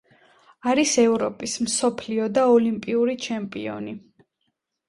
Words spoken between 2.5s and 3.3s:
ოლიმპიური